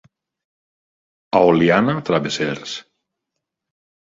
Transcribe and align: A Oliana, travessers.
A 1.39 1.43
Oliana, 1.49 1.95
travessers. 2.09 2.75